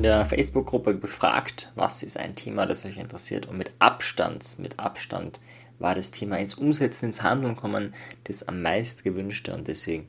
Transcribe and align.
in 0.00 0.04
der 0.04 0.24
Facebook-Gruppe 0.24 0.98
gefragt, 0.98 1.70
was 1.74 2.02
ist 2.02 2.16
ein 2.16 2.34
Thema, 2.34 2.64
das 2.64 2.86
euch 2.86 2.96
interessiert? 2.96 3.44
Und 3.44 3.58
mit 3.58 3.74
Abstand, 3.80 4.58
mit 4.58 4.78
Abstand 4.78 5.40
war 5.78 5.94
das 5.94 6.10
Thema 6.10 6.38
ins 6.38 6.54
Umsetzen, 6.54 7.06
ins 7.10 7.22
Handeln 7.22 7.54
kommen 7.54 7.94
das 8.24 8.48
am 8.48 8.62
meist 8.62 9.04
gewünschte. 9.04 9.52
Und 9.52 9.68
deswegen 9.68 10.06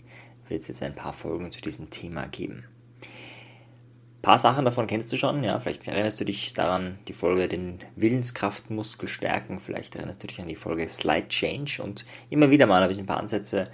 wird 0.48 0.62
es 0.62 0.70
jetzt 0.70 0.82
ein 0.82 0.96
paar 0.96 1.12
Folgen 1.12 1.52
zu 1.52 1.59
diesem 1.59 1.90
Thema 1.90 2.27
geben. 2.27 2.63
Ein 3.02 4.22
paar 4.22 4.38
Sachen 4.38 4.63
davon 4.63 4.88
kennst 4.88 5.12
du 5.12 5.18
schon, 5.18 5.44
ja, 5.44 5.59
vielleicht 5.59 5.85
erinnerst 5.85 6.21
du 6.21 6.23
dich 6.23 6.54
daran, 6.54 6.98
die 7.10 7.13
Folge 7.13 7.49
den 7.49 7.80
Willenskraftmuskel 7.98 9.10
stärken, 9.10 9.60
vielleicht 9.60 9.96
erinnerst 9.96 10.23
du 10.23 10.27
dich 10.27 10.40
an 10.40 10.48
die 10.48 10.55
Folge 10.55 10.88
Slide 10.88 11.27
Change. 11.27 11.82
Und 11.84 12.05
immer 12.30 12.49
wieder 12.49 12.66
mal 12.66 12.82
habe 12.82 12.94
ich 12.94 12.99
ein 12.99 13.08
paar 13.08 13.20
Ansätze 13.20 13.68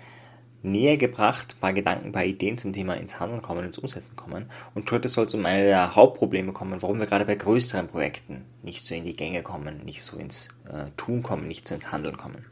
näher 0.64 0.98
gebracht, 0.98 1.56
ein 1.56 1.62
paar 1.62 1.74
Gedanken, 1.74 2.08
ein 2.08 2.12
paar 2.12 2.26
Ideen 2.26 2.58
zum 2.58 2.74
Thema 2.74 2.96
ins 2.96 3.20
Handeln 3.20 3.42
kommen, 3.42 3.64
ins 3.64 3.78
Umsetzen 3.78 4.16
kommen. 4.16 4.50
Und 4.74 4.92
heute 4.92 5.08
soll 5.08 5.26
es 5.26 5.34
um 5.34 5.46
eine 5.46 5.64
der 5.64 5.96
Hauptprobleme 5.96 6.52
kommen, 6.52 6.82
warum 6.82 7.00
wir 7.00 7.06
gerade 7.06 7.26
bei 7.26 7.36
größeren 7.36 7.88
Projekten 7.88 8.46
nicht 8.64 8.84
so 8.84 8.96
in 8.96 9.06
die 9.06 9.16
Gänge 9.16 9.44
kommen, 9.44 9.84
nicht 9.86 10.04
so 10.04 10.18
ins 10.18 10.50
äh, 10.66 10.86
Tun 10.98 11.24
kommen, 11.24 11.48
nicht 11.48 11.68
so 11.68 11.76
ins 11.76 11.92
Handeln 11.92 12.18
kommen. 12.18 12.46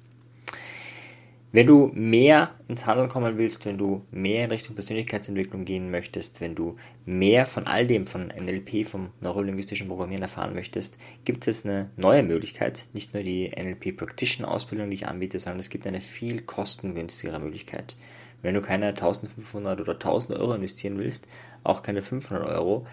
Wenn 1.55 1.67
du 1.67 1.89
mehr 1.93 2.49
ins 2.67 2.85
Handeln 2.85 3.07
kommen 3.07 3.37
willst, 3.37 3.65
wenn 3.65 3.77
du 3.77 4.01
mehr 4.11 4.43
in 4.43 4.51
Richtung 4.51 4.75
Persönlichkeitsentwicklung 4.75 5.63
gehen 5.63 5.89
möchtest, 5.89 6.41
wenn 6.41 6.53
du 6.53 6.75
mehr 7.05 7.45
von 7.45 7.65
all 7.65 7.87
dem, 7.87 8.07
von 8.07 8.27
NLP, 8.27 8.85
vom 8.85 9.11
neurolinguistischen 9.21 9.87
Programmieren 9.87 10.23
erfahren 10.23 10.53
möchtest, 10.53 10.97
gibt 11.23 11.47
es 11.47 11.63
eine 11.63 11.91
neue 11.95 12.23
Möglichkeit. 12.23 12.87
Nicht 12.91 13.13
nur 13.13 13.23
die 13.23 13.51
NLP 13.55 13.95
Practitioner 13.95 14.51
Ausbildung, 14.51 14.89
die 14.89 14.95
ich 14.95 15.07
anbiete, 15.07 15.39
sondern 15.39 15.61
es 15.61 15.69
gibt 15.69 15.87
eine 15.87 16.01
viel 16.01 16.41
kostengünstigere 16.41 17.39
Möglichkeit. 17.39 17.95
Wenn 18.41 18.55
du 18.55 18.61
keine 18.61 18.87
1500 18.87 19.79
oder 19.79 19.93
1000 19.93 20.37
Euro 20.37 20.55
investieren 20.55 20.97
willst, 20.97 21.25
auch 21.63 21.83
keine 21.83 22.01
500 22.01 22.49
Euro, 22.49 22.85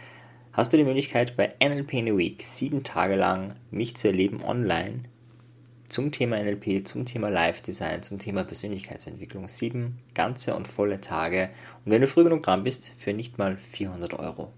hast 0.52 0.72
du 0.72 0.76
die 0.76 0.84
Möglichkeit 0.84 1.36
bei 1.36 1.52
NLP 1.60 1.94
in 1.94 2.10
a 2.10 2.16
Week 2.16 2.44
sieben 2.44 2.84
Tage 2.84 3.16
lang 3.16 3.56
mich 3.72 3.96
zu 3.96 4.06
erleben 4.06 4.44
online 4.44 5.00
zum 5.92 6.10
Thema 6.10 6.42
NLP, 6.42 6.88
zum 6.88 7.04
Thema 7.04 7.28
Live-Design, 7.28 8.02
zum 8.02 8.18
Thema 8.18 8.44
Persönlichkeitsentwicklung. 8.44 9.46
Sieben 9.48 9.98
ganze 10.14 10.54
und 10.54 10.66
volle 10.66 11.02
Tage. 11.02 11.50
Und 11.84 11.92
wenn 11.92 12.00
du 12.00 12.06
früh 12.06 12.24
genug 12.24 12.42
dran 12.42 12.64
bist, 12.64 12.92
für 12.96 13.12
nicht 13.12 13.36
mal 13.36 13.58
400 13.58 14.14
Euro. 14.14 14.52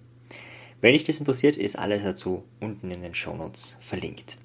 Wenn 0.81 0.93
dich 0.93 1.03
das 1.03 1.19
interessiert, 1.19 1.57
ist 1.57 1.77
alles 1.77 2.05
dazu 2.05 2.45
unten 2.61 2.91
in 2.91 3.03
den 3.03 3.15
Shownotes 3.15 3.79
verlinkt. 3.81 4.39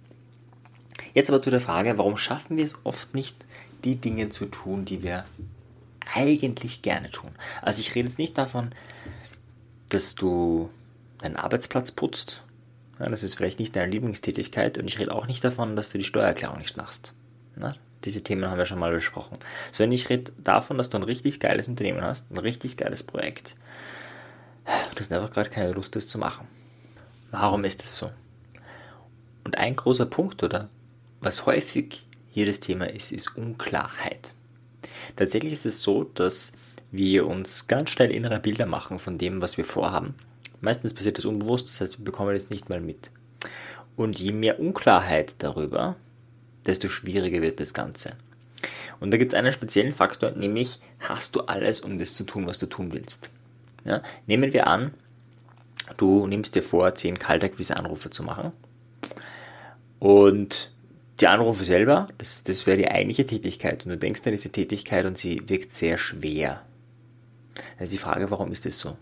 Jetzt 1.14 1.30
aber 1.30 1.42
zu 1.42 1.52
der 1.52 1.62
Frage, 1.62 1.98
warum 2.00 2.18
schaffen 2.18 2.58
wir 2.58 2.64
es 2.64 2.78
oft 2.84 3.14
nicht, 3.14 3.46
die 3.84 3.96
Dinge 3.96 4.30
zu 4.30 4.48
tun, 4.48 4.84
die 4.84 5.04
wir 5.04 5.26
eigentlich 6.16 6.82
gerne 6.82 7.12
tun. 7.12 7.30
Also 7.62 7.82
ich 7.82 7.94
rede 7.94 8.08
jetzt 8.08 8.18
nicht 8.18 8.38
davon, 8.38 8.72
dass 9.90 10.16
du 10.16 10.70
deinen 11.20 11.36
Arbeitsplatz 11.36 11.92
putzt 11.92 12.44
ja, 13.00 13.10
das 13.10 13.24
ist 13.24 13.36
vielleicht 13.36 13.60
nicht 13.60 13.76
deine 13.76 13.92
Lieblingstätigkeit 13.92 14.78
und 14.78 14.88
ich 14.88 15.00
rede 15.00 15.14
auch 15.14 15.26
nicht 15.26 15.44
davon, 15.44 15.76
dass 15.76 15.90
du 15.90 15.98
die 15.98 16.04
Steuererklärung 16.04 16.60
nicht 16.60 16.76
machst. 16.76 17.14
Na, 17.56 17.74
diese 18.04 18.24
Themen 18.24 18.46
haben 18.46 18.58
wir 18.58 18.66
schon 18.66 18.80
mal 18.80 18.92
besprochen. 18.92 19.38
Sondern 19.72 19.94
ich 19.94 20.10
rede 20.10 20.32
davon, 20.38 20.78
dass 20.78 20.90
du 20.90 20.98
ein 20.98 21.04
richtig 21.04 21.40
geiles 21.40 21.68
Unternehmen 21.68 22.02
hast, 22.02 22.32
ein 22.32 22.38
richtig 22.38 22.78
geiles 22.78 23.04
Projekt. 23.04 23.56
Du 24.94 25.00
hast 25.00 25.12
einfach 25.12 25.32
gerade 25.32 25.50
keine 25.50 25.72
Lust, 25.72 25.96
das 25.96 26.08
zu 26.08 26.18
machen. 26.18 26.48
Warum 27.32 27.64
ist 27.64 27.82
das 27.82 27.96
so? 27.96 28.12
Und 29.44 29.58
ein 29.58 29.76
großer 29.76 30.06
Punkt, 30.06 30.44
oder 30.44 30.70
was 31.22 31.46
häufig 31.46 32.06
hier 32.30 32.46
das 32.46 32.60
Thema 32.60 32.90
ist, 32.90 33.12
ist 33.12 33.36
Unklarheit. 33.36 34.34
Tatsächlich 35.16 35.54
ist 35.54 35.66
es 35.66 35.82
so, 35.82 36.04
dass 36.04 36.52
wir 36.92 37.28
uns 37.28 37.68
ganz 37.68 37.90
schnell 37.90 38.12
innere 38.12 38.40
Bilder 38.40 38.66
machen 38.66 39.00
von 39.00 39.18
dem, 39.18 39.42
was 39.42 39.58
wir 39.58 39.66
vorhaben 39.66 40.16
Meistens 40.62 40.94
passiert 40.94 41.18
das 41.18 41.26
unbewusst, 41.26 41.68
das 41.68 41.82
heißt, 41.82 42.00
wir 42.00 42.06
bekommen 42.06 42.36
es 42.36 42.50
nicht 42.50 42.70
mal 42.70 42.82
mit. 42.82 43.12
Und 43.96 44.20
je 44.20 44.32
mehr 44.32 44.60
Unklarheit 44.60 45.36
darüber, 45.40 45.96
desto 46.66 46.90
schwieriger 46.90 47.42
wird 47.42 47.60
das 47.60 47.74
Ganze. 47.74 48.14
Und 49.00 49.12
da 49.12 49.18
gibt 49.18 49.34
es 49.34 49.40
einen 49.40 49.54
speziellen 49.54 49.94
Faktor, 49.94 50.32
nämlich 50.32 50.80
hast 51.00 51.36
du 51.36 51.42
alles, 51.42 51.80
um 51.80 52.00
das 52.00 52.14
zu 52.14 52.24
tun, 52.24 52.48
was 52.48 52.60
du 52.60 52.66
tun 52.66 52.92
willst. 52.92 53.30
Ja? 53.86 54.02
Nehmen 54.28 54.54
wir 54.54 54.68
an, 54.68 54.92
du 55.98 56.28
nimmst 56.28 56.56
dir 56.56 56.64
vor, 56.64 56.94
10 56.94 57.18
Kaltakquise-Anrufe 57.20 58.10
zu 58.10 58.24
machen. 58.24 58.52
Und 60.00 60.72
die 61.20 61.28
Anrufe 61.28 61.66
selber, 61.66 62.08
das, 62.18 62.44
das 62.44 62.66
wäre 62.66 62.78
die 62.78 62.90
eigentliche 62.90 63.26
Tätigkeit. 63.26 63.86
Und 63.86 63.92
du 63.92 63.98
denkst 63.98 64.22
an 64.26 64.32
diese 64.32 64.52
Tätigkeit 64.52 65.06
und 65.06 65.18
sie 65.18 65.48
wirkt 65.50 65.72
sehr 65.74 65.98
schwer. 65.98 66.62
Ist 67.80 67.92
die 67.92 67.98
Frage, 67.98 68.32
warum 68.32 68.52
ist 68.52 68.66
das 68.66 68.80
so? 68.80 68.98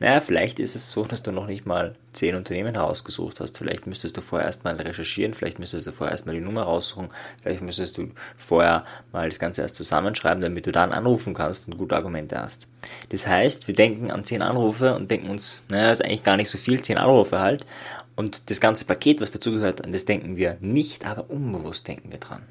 Naja, 0.00 0.20
vielleicht 0.20 0.60
ist 0.60 0.76
es 0.76 0.92
so, 0.92 1.04
dass 1.04 1.24
du 1.24 1.32
noch 1.32 1.48
nicht 1.48 1.66
mal 1.66 1.94
zehn 2.12 2.36
Unternehmen 2.36 2.74
herausgesucht 2.74 3.40
hast. 3.40 3.58
Vielleicht 3.58 3.88
müsstest 3.88 4.16
du 4.16 4.20
vorher 4.20 4.46
erstmal 4.46 4.76
recherchieren, 4.76 5.34
vielleicht 5.34 5.58
müsstest 5.58 5.88
du 5.88 5.90
vorher 5.90 6.12
erstmal 6.12 6.36
die 6.36 6.40
Nummer 6.40 6.62
raussuchen, 6.62 7.08
vielleicht 7.42 7.62
müsstest 7.62 7.98
du 7.98 8.10
vorher 8.36 8.84
mal 9.12 9.28
das 9.28 9.40
Ganze 9.40 9.62
erst 9.62 9.74
zusammenschreiben, 9.74 10.40
damit 10.40 10.66
du 10.66 10.72
dann 10.72 10.92
anrufen 10.92 11.34
kannst 11.34 11.66
und 11.66 11.78
gute 11.78 11.96
Argumente 11.96 12.38
hast. 12.40 12.68
Das 13.08 13.26
heißt, 13.26 13.66
wir 13.66 13.74
denken 13.74 14.12
an 14.12 14.24
zehn 14.24 14.40
Anrufe 14.40 14.94
und 14.94 15.10
denken 15.10 15.30
uns, 15.30 15.64
naja, 15.68 15.90
ist 15.90 16.04
eigentlich 16.04 16.22
gar 16.22 16.36
nicht 16.36 16.50
so 16.50 16.58
viel, 16.58 16.80
zehn 16.80 16.96
Anrufe 16.98 17.40
halt. 17.40 17.66
Und 18.14 18.50
das 18.50 18.60
ganze 18.60 18.84
Paket, 18.84 19.20
was 19.20 19.32
dazugehört, 19.32 19.84
an 19.84 19.92
das 19.92 20.04
denken 20.04 20.36
wir 20.36 20.58
nicht, 20.60 21.06
aber 21.06 21.28
unbewusst 21.28 21.88
denken 21.88 22.12
wir 22.12 22.18
dran. 22.18 22.42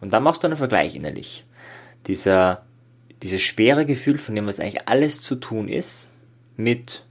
Und 0.00 0.12
dann 0.12 0.22
machst 0.22 0.42
du 0.42 0.46
einen 0.46 0.56
Vergleich 0.56 0.94
innerlich. 0.94 1.44
Dieser, 2.06 2.62
dieses 3.22 3.42
schwere 3.42 3.84
Gefühl 3.84 4.18
von 4.18 4.34
dem, 4.34 4.46
was 4.46 4.58
eigentlich 4.58 4.88
alles 4.88 5.20
zu 5.20 5.36
tun 5.36 5.68
ist, 5.68 6.10
mit 6.56 7.02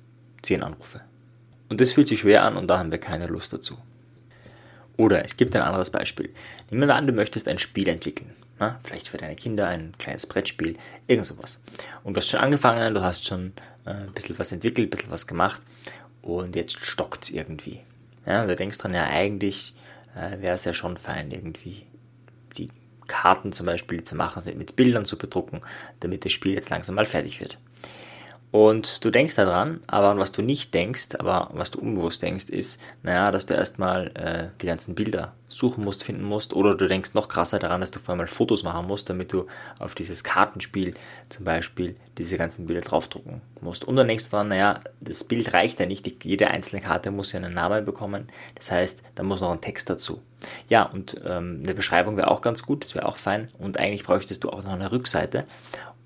10 0.44 0.64
Anrufe. 0.64 1.02
Und 1.70 1.80
das 1.82 1.94
fühlt 1.94 2.08
sich 2.08 2.20
schwer 2.22 2.44
an 2.44 2.58
und 2.58 2.68
da 2.68 2.80
haben 2.80 2.92
wir 2.92 3.00
keine 3.00 3.28
Lust 3.28 3.54
dazu. 3.54 3.78
Oder 4.98 5.24
es 5.24 5.38
gibt 5.38 5.56
ein 5.56 5.62
anderes 5.62 5.90
Beispiel. 5.90 6.30
Nehmen 6.70 6.88
wir 6.88 6.96
an, 6.96 7.08
du 7.08 7.14
möchtest 7.14 7.48
ein 7.48 7.60
Spiel 7.60 7.88
entwickeln. 7.88 8.34
Na, 8.60 8.80
vielleicht 8.84 9.08
für 9.08 9.18
deine 9.18 9.36
Kinder 9.36 9.68
ein 9.68 9.94
kleines 9.98 10.28
Brettspiel, 10.28 10.78
irgend 11.08 11.26
sowas. 11.26 11.60
Und 12.04 12.14
du 12.14 12.20
hast 12.20 12.30
schon 12.30 12.40
angefangen, 12.40 12.94
du 12.94 13.02
hast 13.02 13.26
schon 13.26 13.54
äh, 13.86 13.92
ein 13.92 14.14
bisschen 14.14 14.38
was 14.38 14.52
entwickelt, 14.52 14.88
ein 14.88 14.90
bisschen 14.92 15.12
was 15.12 15.26
gemacht 15.26 15.62
und 16.22 16.56
jetzt 16.56 16.86
stockt 16.86 17.24
es 17.24 17.30
irgendwie. 17.32 17.80
Ja, 18.26 18.44
und 18.44 18.50
du 18.50 18.56
denkst 18.56 18.78
dran, 18.78 18.94
ja, 18.94 19.06
eigentlich 19.06 19.74
äh, 20.16 20.40
wäre 20.42 20.54
es 20.54 20.66
ja 20.66 20.74
schon 20.74 20.98
fein, 20.98 21.32
irgendwie 21.32 21.88
die 22.58 22.70
Karten 23.08 23.52
zum 23.52 23.66
Beispiel, 23.66 24.04
zu 24.04 24.16
machen 24.16 24.44
sind, 24.44 24.58
mit 24.58 24.76
Bildern 24.76 25.06
zu 25.06 25.18
bedrucken, 25.18 25.62
damit 26.00 26.26
das 26.26 26.32
Spiel 26.32 26.54
jetzt 26.54 26.70
langsam 26.70 26.96
mal 26.96 27.06
fertig 27.06 27.40
wird. 27.40 27.58
Und 28.52 29.04
du 29.06 29.12
denkst 29.12 29.36
daran, 29.36 29.80
aber 29.88 30.18
was 30.18 30.34
du 30.34 30.42
nicht 30.42 30.74
denkst, 30.74 31.16
aber 31.18 31.50
was 31.54 31.72
du 31.72 31.80
unbewusst 31.80 32.22
denkst, 32.22 32.50
ist, 32.50 32.82
naja, 33.02 33.32
dass 33.32 33.46
du 33.46 33.54
erstmal 33.54 34.08
äh, 34.16 34.50
die 34.62 34.66
ganzen 34.66 34.94
Bilder 34.94 35.34
suchen 35.48 35.84
musst, 35.84 36.04
finden 36.04 36.24
musst, 36.24 36.54
oder 36.54 36.76
du 36.76 36.88
denkst 36.88 37.14
noch 37.14 37.30
krasser 37.30 37.60
daran, 37.60 37.82
dass 37.82 37.92
du 37.92 38.00
vorher 38.00 38.18
mal 38.18 38.28
Fotos 38.28 38.64
machen 38.64 38.88
musst, 38.88 39.10
damit 39.10 39.32
du 39.32 39.48
auf 39.80 39.96
dieses 39.96 40.24
Kartenspiel 40.24 40.94
zum 41.30 41.46
Beispiel 41.46 41.96
diese 42.18 42.38
ganzen 42.38 42.66
Bilder 42.66 42.82
draufdrucken 42.82 43.42
musst. 43.62 43.86
Und 43.86 43.96
dann 43.96 44.08
denkst 44.08 44.26
du 44.26 44.32
daran, 44.32 44.50
naja, 44.50 44.80
das 45.00 45.24
Bild 45.24 45.54
reicht 45.54 45.80
ja 45.80 45.86
nicht, 45.86 46.24
jede 46.24 46.48
einzelne 46.50 46.82
Karte 46.82 47.12
muss 47.12 47.32
ja 47.32 47.40
einen 47.40 47.54
Namen 47.54 47.86
bekommen, 47.86 48.28
das 48.56 48.72
heißt, 48.72 49.04
da 49.16 49.24
muss 49.24 49.42
noch 49.42 49.52
ein 49.52 49.62
Text 49.62 49.90
dazu. 49.90 50.22
Ja, 50.70 50.84
und 50.84 51.22
ähm, 51.24 51.62
eine 51.64 51.74
Beschreibung 51.74 52.18
wäre 52.18 52.32
auch 52.32 52.42
ganz 52.42 52.64
gut, 52.64 52.84
das 52.84 52.96
wäre 52.96 53.06
auch 53.06 53.18
fein, 53.18 53.48
und 53.60 53.78
eigentlich 53.78 54.04
bräuchtest 54.04 54.44
du 54.44 54.50
auch 54.50 54.64
noch 54.64 54.74
eine 54.74 54.92
Rückseite. 54.92 55.46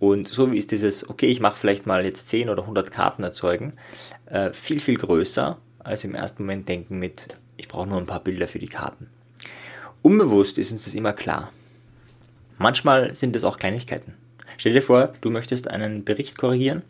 Und 0.06 0.28
so 0.28 0.46
ist 0.46 0.70
dieses, 0.70 1.10
okay, 1.10 1.26
ich 1.26 1.40
mache 1.40 1.58
vielleicht 1.58 1.88
mal 1.88 2.06
jetzt 2.06 2.28
10 2.28 2.50
oder 2.50 2.62
100 2.62 2.92
Karten 2.92 3.24
erzeugen, 3.24 3.74
äh, 4.28 4.54
viel, 4.54 4.80
viel 4.80 4.98
größer 4.98 5.58
als 5.80 6.04
im 6.04 6.14
ersten 6.14 6.44
Moment 6.44 6.70
denken 6.70 7.00
mit, 7.00 7.30
ich 7.58 7.68
brauche 7.68 7.90
nur 7.90 7.98
ein 7.98 8.06
paar 8.06 8.20
Bilder 8.20 8.48
für 8.48 8.60
die 8.60 8.68
Karten. 8.68 9.10
Unbewusst 10.04 10.60
ist 10.60 10.72
uns 10.72 10.84
das 10.84 10.94
immer 10.94 11.14
klar. 11.14 11.52
Manchmal 12.60 13.16
sind 13.16 13.36
es 13.36 13.44
auch 13.44 13.58
Kleinigkeiten. 13.58 14.14
Stell 14.58 14.74
dir 14.74 14.84
vor, 14.84 15.16
du 15.22 15.32
möchtest 15.32 15.70
einen 15.70 16.04
Bericht 16.04 16.38
korrigieren 16.38 16.84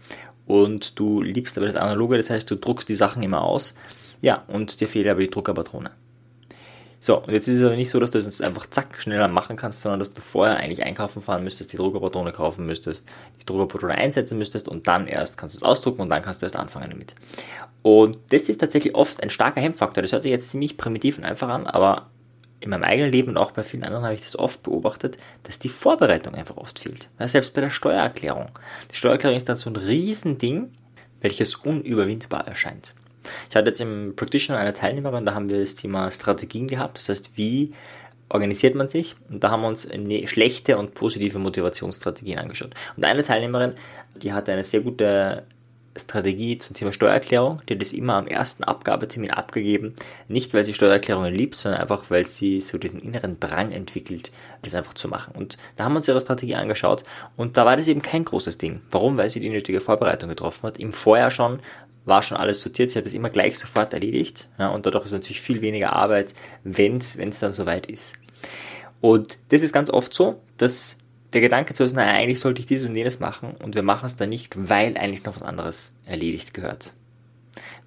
und 0.46 1.00
du 1.00 1.22
liebst 1.22 1.58
aber 1.58 1.68
das 1.68 1.78
Analoge, 1.78 2.18
das 2.18 2.30
heißt, 2.30 2.52
du 2.52 2.58
druckst 2.58 2.90
die 2.90 2.96
Sachen 2.96 3.24
immer 3.24 3.44
aus. 3.44 3.76
Ja, 4.22 4.44
und 4.48 4.82
dir 4.82 4.90
fehlt 4.90 5.08
aber 5.08 5.22
die 5.22 5.30
Druckerpatrone. 5.30 5.92
So, 7.06 7.20
und 7.20 7.32
jetzt 7.32 7.48
ist 7.48 7.58
es 7.58 7.64
aber 7.64 7.76
nicht 7.76 7.92
so, 7.92 8.00
dass 8.00 8.10
du 8.10 8.18
es 8.18 8.42
einfach 8.42 8.68
zack 8.68 9.00
schneller 9.00 9.28
machen 9.28 9.58
kannst, 9.58 9.82
sondern 9.82 10.00
dass 10.00 10.12
du 10.12 10.22
vorher 10.22 10.58
eigentlich 10.58 10.84
einkaufen 10.84 11.22
fahren 11.22 11.44
müsstest, 11.44 11.72
die 11.72 11.78
Druckerpatrone 11.78 12.32
kaufen 12.32 12.66
müsstest, 12.66 13.08
die 13.40 13.46
Druckerpatrone 13.46 13.94
einsetzen 13.94 14.40
müsstest 14.40 14.68
und 14.68 14.88
dann 14.88 15.06
erst 15.06 15.38
kannst 15.38 15.54
du 15.54 15.58
es 15.58 15.64
ausdrucken 15.64 16.02
und 16.02 16.10
dann 16.10 16.24
kannst 16.24 16.42
du 16.42 16.48
erst 16.48 16.56
anfangen 16.56 16.90
damit. 16.90 17.14
Und 17.84 18.18
das 18.32 18.50
ist 18.50 18.58
tatsächlich 18.58 18.96
oft 18.96 19.22
ein 19.22 19.30
starker 19.30 19.62
Hemmfaktor. 19.62 20.02
Das 20.02 20.14
hört 20.14 20.24
sich 20.24 20.32
jetzt 20.32 20.50
ziemlich 20.50 20.78
primitiv 20.78 21.20
und 21.20 21.26
einfach 21.26 21.50
an, 21.50 21.68
aber 21.68 22.08
in 22.60 22.72
meinem 22.72 22.84
eigenen 22.84 23.12
Leben 23.12 23.30
und 23.30 23.38
auch 23.38 23.52
bei 23.52 23.62
vielen 23.62 23.84
anderen 23.84 24.04
habe 24.04 24.16
ich 24.16 24.22
das 24.22 24.40
oft 24.40 24.64
beobachtet, 24.64 25.18
dass 25.44 25.60
die 25.60 25.70
Vorbereitung 25.70 26.34
einfach 26.34 26.58
oft 26.58 26.80
fehlt. 26.80 27.10
Selbst 27.20 27.54
bei 27.54 27.62
der 27.62 27.70
Steuererklärung. 27.70 28.50
Die 28.92 28.96
Steuererklärung 28.96 29.38
ist 29.38 29.48
dann 29.48 29.58
so 29.58 29.70
ein 29.70 29.76
Riesending, 29.76 30.72
welches 31.22 31.54
unüberwindbar 31.54 32.48
erscheint. 32.48 32.96
Ich 33.50 33.56
hatte 33.56 33.70
jetzt 33.70 33.82
im 33.82 34.14
Practitioner 34.16 34.60
eine 34.60 34.74
Teilnehmerin, 34.74 35.26
da 35.26 35.34
haben 35.34 35.50
wir 35.50 35.60
das 35.60 35.76
Thema 35.76 36.12
Strategien 36.12 36.68
gehabt. 36.68 36.98
Das 36.98 37.10
heißt, 37.10 37.32
wie 37.36 37.74
organisiert 38.30 38.76
man 38.76 38.88
sich? 38.88 39.16
Und 39.30 39.44
da 39.44 39.52
haben 39.52 39.62
wir 39.62 39.68
uns 39.68 39.88
schlechte 40.26 40.78
und 40.78 40.94
positive 40.94 41.40
Motivationsstrategien 41.40 42.40
angeschaut. 42.40 42.74
Und 42.98 43.06
eine 43.06 43.24
Teilnehmerin, 43.24 43.74
die 44.16 44.34
hatte 44.34 44.52
eine 44.52 44.64
sehr 44.64 44.82
gute 44.82 45.44
Strategie 45.98 46.58
zum 46.58 46.76
Thema 46.76 46.92
Steuererklärung. 46.92 47.62
Die 47.70 47.76
hat 47.76 47.82
es 47.82 47.94
immer 47.94 48.16
am 48.16 48.28
ersten 48.28 48.66
Abgabetermin 48.66 49.32
abgegeben. 49.32 49.96
Nicht, 50.28 50.54
weil 50.54 50.66
sie 50.66 50.74
Steuererklärungen 50.74 51.34
liebt, 51.34 51.56
sondern 51.56 51.82
einfach, 51.82 52.10
weil 52.10 52.26
sie 52.26 52.60
so 52.60 52.78
diesen 52.78 53.00
inneren 53.00 53.40
Drang 53.40 53.72
entwickelt, 53.72 54.32
das 54.62 54.76
einfach 54.76 54.94
zu 54.94 55.08
machen. 55.08 55.34
Und 55.36 55.58
da 55.78 55.86
haben 55.86 55.94
wir 55.94 55.98
uns 55.98 56.08
ihre 56.08 56.20
Strategie 56.20 56.56
angeschaut 56.56 57.04
und 57.38 57.56
da 57.56 57.66
war 57.66 57.78
das 57.78 57.88
eben 57.88 58.02
kein 58.02 58.26
großes 58.26 58.58
Ding. 58.58 58.82
Warum? 58.92 59.18
Weil 59.18 59.30
sie 59.30 59.40
die 59.40 59.50
nötige 59.50 59.80
Vorbereitung 59.80 60.28
getroffen 60.30 60.68
hat. 60.68 60.80
Im 60.80 60.92
Vorjahr 60.92 61.32
schon 61.32 61.60
war 62.06 62.22
schon 62.22 62.38
alles 62.38 62.62
sortiert, 62.62 62.90
sie 62.90 63.00
hat 63.00 63.06
das 63.06 63.14
immer 63.14 63.30
gleich 63.30 63.58
sofort 63.58 63.94
erledigt. 63.94 64.48
Ja, 64.58 64.70
und 64.70 64.86
dadurch 64.86 65.06
ist 65.06 65.12
natürlich 65.12 65.42
viel 65.42 65.62
weniger 65.62 65.94
Arbeit, 65.94 66.34
wenn 66.64 66.98
es 66.98 67.40
dann 67.40 67.54
soweit 67.54 67.88
ist. 67.88 68.16
Und 69.02 69.40
das 69.50 69.62
ist 69.62 69.74
ganz 69.74 69.90
oft 69.90 70.14
so, 70.14 70.42
dass 70.58 70.98
der 71.34 71.42
Gedanke 71.42 71.74
zu 71.74 71.84
ist, 71.84 71.96
naja, 71.96 72.14
eigentlich 72.14 72.40
sollte 72.40 72.62
ich 72.62 72.66
dieses 72.66 72.88
und 72.88 72.96
jenes 72.96 73.20
machen 73.20 73.56
und 73.62 73.76
wir 73.76 73.84
machen 73.84 74.06
es 74.06 74.16
dann 74.16 74.30
nicht, 74.30 74.70
weil 74.70 74.98
eigentlich 74.98 75.26
noch 75.26 75.36
was 75.36 75.44
anderes 75.44 75.94
erledigt 76.06 76.54
gehört. 76.54 76.94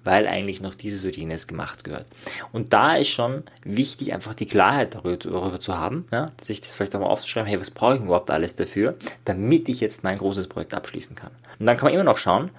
Weil 0.03 0.27
eigentlich 0.27 0.61
noch 0.61 0.75
dieses 0.75 1.03
oder 1.03 1.15
jenes 1.15 1.47
gemacht 1.47 1.83
gehört. 1.83 2.05
Und 2.51 2.73
da 2.73 2.95
ist 2.95 3.09
schon 3.09 3.43
wichtig, 3.63 4.13
einfach 4.13 4.33
die 4.33 4.45
Klarheit 4.45 4.95
darüber, 4.95 5.17
darüber 5.17 5.59
zu 5.59 5.77
haben, 5.77 6.07
ja, 6.11 6.31
sich 6.41 6.61
das 6.61 6.75
vielleicht 6.75 6.95
auch 6.95 6.99
mal 6.99 7.07
aufzuschreiben, 7.07 7.49
hey, 7.49 7.59
was 7.59 7.71
brauche 7.71 7.95
ich 7.95 8.01
überhaupt 8.01 8.29
alles 8.29 8.55
dafür, 8.55 8.95
damit 9.25 9.67
ich 9.67 9.79
jetzt 9.79 10.03
mein 10.03 10.17
großes 10.17 10.47
Projekt 10.47 10.73
abschließen 10.73 11.15
kann. 11.15 11.31
Und 11.59 11.65
dann 11.65 11.75
kann 11.75 11.85
man 11.85 11.93
immer 11.93 12.03
noch 12.03 12.17
schauen, 12.17 12.51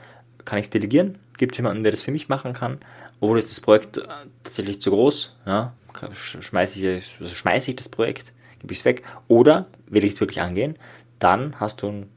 kann 0.44 0.58
ich 0.58 0.66
es 0.66 0.70
delegieren? 0.70 1.18
Gibt 1.38 1.52
es 1.52 1.58
jemanden, 1.58 1.82
der 1.82 1.92
das 1.92 2.02
für 2.02 2.10
mich 2.10 2.28
machen 2.28 2.52
kann? 2.52 2.78
Oder 3.20 3.38
ist 3.38 3.50
das 3.50 3.60
Projekt 3.60 3.98
äh, 3.98 4.02
tatsächlich 4.44 4.80
zu 4.80 4.90
groß? 4.90 5.36
Ja, 5.46 5.74
schmeiße 6.12 6.80
ich, 6.80 7.16
also 7.20 7.34
schmeiße 7.34 7.70
ich 7.70 7.76
das 7.76 7.88
Projekt? 7.88 8.32
gebe 8.60 8.72
ich 8.72 8.80
es 8.80 8.84
weg. 8.84 9.02
Oder 9.26 9.66
will 9.86 10.04
ich 10.04 10.12
es 10.12 10.20
wirklich 10.20 10.40
angehen, 10.40 10.78
dann 11.18 11.58
hast 11.58 11.82
du 11.82 11.88
einen 11.88 12.10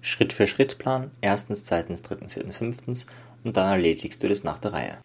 Schritt-für-Schritt-Plan, 0.00 1.10
erstens, 1.20 1.64
zweitens, 1.64 2.02
drittens, 2.02 2.34
viertens, 2.34 2.56
fünftens 2.58 3.06
und 3.42 3.56
dann 3.56 3.68
erledigst 3.68 4.22
du 4.22 4.28
das 4.28 4.44
nach 4.44 4.58
der 4.58 4.72
Reihe. 4.72 4.98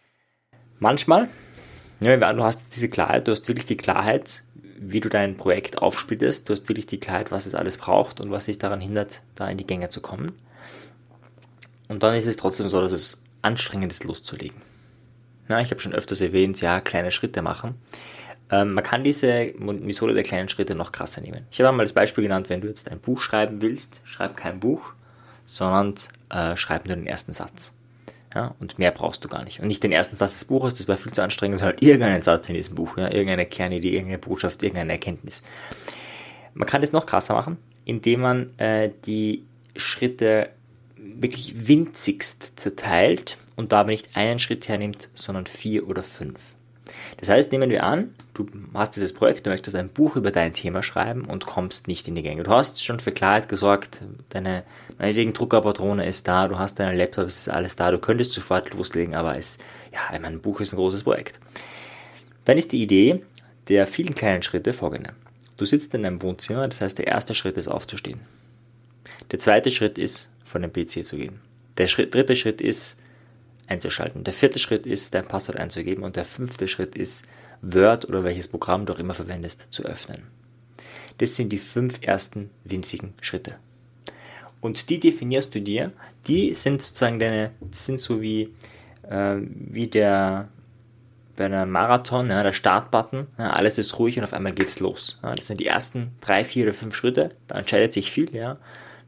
Manchmal, 0.79 1.29
ja, 1.99 2.33
du 2.33 2.43
hast 2.43 2.75
diese 2.75 2.89
Klarheit, 2.89 3.27
du 3.27 3.31
hast 3.31 3.47
wirklich 3.47 3.65
die 3.65 3.77
Klarheit, 3.77 4.43
wie 4.77 4.99
du 4.99 5.09
dein 5.09 5.37
Projekt 5.37 5.81
aufsplittest, 5.81 6.47
du 6.47 6.53
hast 6.53 6.69
wirklich 6.69 6.85
die 6.85 6.99
Klarheit, 6.99 7.31
was 7.31 7.45
es 7.45 7.55
alles 7.55 7.77
braucht 7.77 8.21
und 8.21 8.31
was 8.31 8.45
dich 8.45 8.59
daran 8.59 8.81
hindert, 8.81 9.21
da 9.35 9.49
in 9.49 9.57
die 9.57 9.67
Gänge 9.67 9.89
zu 9.89 10.01
kommen. 10.01 10.33
Und 11.87 12.03
dann 12.03 12.15
ist 12.15 12.25
es 12.25 12.37
trotzdem 12.37 12.67
so, 12.67 12.81
dass 12.81 12.91
es 12.91 13.21
anstrengend 13.41 13.91
ist, 13.91 14.03
loszulegen. 14.03 14.57
Ja, 15.49 15.59
ich 15.59 15.71
habe 15.71 15.81
schon 15.81 15.93
öfters 15.93 16.21
erwähnt, 16.21 16.61
ja, 16.61 16.79
kleine 16.81 17.11
Schritte 17.11 17.41
machen. 17.41 17.75
Ähm, 18.49 18.73
man 18.73 18.83
kann 18.83 19.03
diese 19.03 19.53
Methode 19.57 20.13
der 20.13 20.23
kleinen 20.23 20.49
Schritte 20.49 20.75
noch 20.75 20.91
krasser 20.91 21.21
nehmen. 21.21 21.45
Ich 21.51 21.59
habe 21.59 21.69
einmal 21.69 21.85
das 21.85 21.93
Beispiel 21.93 22.23
genannt, 22.23 22.49
wenn 22.49 22.61
du 22.61 22.67
jetzt 22.67 22.89
ein 22.89 22.99
Buch 22.99 23.19
schreiben 23.19 23.61
willst, 23.61 24.01
schreib 24.05 24.37
kein 24.37 24.59
Buch, 24.59 24.93
sondern 25.45 25.95
äh, 26.29 26.55
schreib 26.55 26.85
nur 26.85 26.95
den 26.95 27.07
ersten 27.07 27.33
Satz. 27.33 27.73
Ja, 28.33 28.55
und 28.59 28.79
mehr 28.79 28.91
brauchst 28.91 29.23
du 29.23 29.27
gar 29.27 29.43
nicht. 29.43 29.59
Und 29.59 29.67
nicht 29.67 29.83
den 29.83 29.91
ersten 29.91 30.15
Satz 30.15 30.33
des 30.33 30.45
Buches, 30.45 30.73
das 30.73 30.87
war 30.87 30.97
viel 30.97 31.11
zu 31.11 31.21
anstrengend, 31.21 31.59
sondern 31.59 31.77
irgendeinen 31.79 32.21
Satz 32.21 32.49
in 32.49 32.55
diesem 32.55 32.75
Buch, 32.75 32.97
ja, 32.97 33.05
irgendeine 33.05 33.45
Kernidee, 33.45 33.89
irgendeine 33.89 34.17
Botschaft, 34.17 34.63
irgendeine 34.63 34.93
Erkenntnis. 34.93 35.43
Man 36.55 36.67
kann 36.67 36.81
das 36.81 36.91
noch 36.91 37.05
krasser 37.05 37.35
machen, 37.35 37.57
indem 37.85 38.21
man 38.21 38.57
äh, 38.57 38.89
die 39.05 39.45
Schritte 39.75 40.49
wirklich 41.15 41.67
winzigst 41.67 42.53
zerteilt 42.55 43.37
und 43.55 43.71
dabei 43.71 43.91
nicht 43.91 44.15
einen 44.15 44.39
Schritt 44.39 44.67
hernimmt, 44.67 45.09
sondern 45.13 45.45
vier 45.45 45.87
oder 45.87 46.03
fünf. 46.03 46.39
Das 47.17 47.29
heißt, 47.29 47.51
nehmen 47.51 47.69
wir 47.69 47.83
an, 47.83 48.13
du 48.33 48.45
hast 48.73 48.95
dieses 48.95 49.13
Projekt, 49.13 49.45
du 49.45 49.49
möchtest 49.49 49.75
ein 49.75 49.89
Buch 49.89 50.15
über 50.15 50.31
dein 50.31 50.53
Thema 50.53 50.83
schreiben 50.83 51.25
und 51.25 51.45
kommst 51.45 51.87
nicht 51.87 52.07
in 52.07 52.15
die 52.15 52.23
Gänge. 52.23 52.43
Du 52.43 52.51
hast 52.51 52.83
schon 52.83 52.99
für 52.99 53.11
Klarheit 53.11 53.47
gesorgt, 53.47 54.01
deine 54.29 54.63
meinetwegen 54.97 55.33
Druckerpatrone 55.33 56.05
ist 56.05 56.27
da, 56.27 56.47
du 56.47 56.59
hast 56.59 56.79
deinen 56.79 56.97
Laptop, 56.97 57.27
es 57.27 57.39
ist 57.39 57.49
alles 57.49 57.75
da, 57.75 57.91
du 57.91 57.99
könntest 57.99 58.33
sofort 58.33 58.73
loslegen, 58.73 59.15
aber 59.15 59.37
es, 59.37 59.59
ja, 59.93 60.19
mein 60.19 60.41
Buch 60.41 60.59
ist 60.59 60.73
ein 60.73 60.77
großes 60.77 61.03
Projekt. 61.03 61.39
Dann 62.45 62.57
ist 62.57 62.71
die 62.71 62.81
Idee 62.81 63.21
der 63.69 63.87
vielen 63.87 64.13
kleinen 64.13 64.43
Schritte 64.43 64.73
folgende. 64.73 65.13
Du 65.55 65.65
sitzt 65.65 65.93
in 65.93 66.03
deinem 66.03 66.21
Wohnzimmer, 66.21 66.67
das 66.67 66.81
heißt, 66.81 66.97
der 66.97 67.07
erste 67.07 67.33
Schritt 67.33 67.57
ist 67.57 67.69
aufzustehen. 67.69 68.19
Der 69.31 69.39
zweite 69.39 69.71
Schritt 69.71 69.97
ist, 69.97 70.29
von 70.53 70.61
dem 70.61 70.71
PC 70.71 71.03
zu 71.03 71.17
gehen. 71.17 71.41
Der 71.77 71.87
Schritt, 71.87 72.13
dritte 72.13 72.35
Schritt 72.35 72.61
ist, 72.61 72.97
einzuschalten. 73.67 74.23
Der 74.23 74.33
vierte 74.33 74.59
Schritt 74.59 74.85
ist, 74.85 75.15
dein 75.15 75.25
Passwort 75.25 75.57
einzugeben 75.57 76.03
und 76.03 76.15
der 76.15 76.25
fünfte 76.25 76.67
Schritt 76.67 76.95
ist, 76.95 77.25
Word 77.63 78.07
oder 78.07 78.23
welches 78.23 78.47
Programm 78.47 78.85
du 78.85 78.93
auch 78.93 78.99
immer 78.99 79.15
verwendest, 79.15 79.67
zu 79.71 79.83
öffnen. 79.83 80.27
Das 81.17 81.35
sind 81.35 81.49
die 81.49 81.57
fünf 81.57 81.99
ersten 82.05 82.51
winzigen 82.63 83.15
Schritte. 83.19 83.55
Und 84.61 84.89
die 84.89 84.99
definierst 84.99 85.55
du 85.55 85.61
dir, 85.61 85.91
die 86.27 86.53
sind 86.53 86.83
sozusagen 86.83 87.19
deine, 87.19 87.51
sind 87.71 87.99
so 87.99 88.21
wie, 88.21 88.53
äh, 89.09 89.37
wie 89.39 89.87
der, 89.87 90.49
bei 91.35 91.45
einem 91.45 91.71
Marathon, 91.71 92.29
ja, 92.29 92.43
der 92.43 92.53
Startbutton, 92.53 93.25
ja, 93.39 93.49
alles 93.51 93.79
ist 93.79 93.97
ruhig 93.97 94.17
und 94.19 94.23
auf 94.23 94.33
einmal 94.33 94.53
geht's 94.53 94.79
los. 94.79 95.19
Ja, 95.23 95.33
das 95.33 95.47
sind 95.47 95.59
die 95.59 95.65
ersten 95.65 96.11
drei, 96.21 96.45
vier 96.45 96.65
oder 96.65 96.73
fünf 96.73 96.95
Schritte, 96.95 97.31
da 97.47 97.57
entscheidet 97.57 97.93
sich 97.93 98.11
viel, 98.11 98.33
ja. 98.35 98.57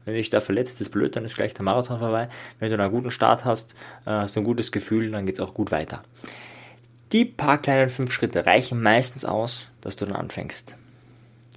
Wenn 0.06 0.14
du 0.14 0.20
dich 0.20 0.30
da 0.30 0.40
verletzt, 0.40 0.80
ist 0.80 0.90
blöd, 0.90 1.16
dann 1.16 1.24
ist 1.24 1.34
gleich 1.34 1.52
der 1.52 1.64
Marathon 1.64 1.98
vorbei. 1.98 2.28
Wenn 2.60 2.70
du 2.70 2.78
einen 2.78 2.92
guten 2.92 3.10
Start 3.10 3.44
hast, 3.44 3.74
äh, 4.06 4.10
hast 4.10 4.36
du 4.36 4.40
ein 4.40 4.44
gutes 4.44 4.70
Gefühl, 4.70 5.10
dann 5.10 5.26
geht 5.26 5.34
es 5.34 5.40
auch 5.40 5.52
gut 5.52 5.72
weiter. 5.72 6.04
Die 7.10 7.24
paar 7.24 7.58
kleinen 7.58 7.90
fünf 7.90 8.12
Schritte 8.12 8.46
reichen 8.46 8.80
meistens 8.80 9.24
aus, 9.24 9.72
dass 9.80 9.96
du 9.96 10.06
dann 10.06 10.14
anfängst. 10.14 10.76